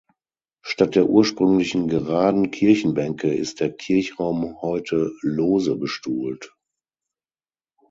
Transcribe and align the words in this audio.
Statt 0.65 0.95
der 0.95 1.05
ursprünglichen 1.07 1.87
geraden 1.87 2.49
Kirchenbänke 2.49 3.31
ist 3.35 3.59
der 3.59 3.71
Kirchraum 3.71 4.59
heute 4.59 5.11
lose 5.21 5.75
bestuhlt. 5.75 6.49